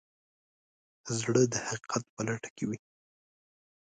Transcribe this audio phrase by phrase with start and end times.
[1.19, 2.79] زړه د حقیقت په لټه کې وي.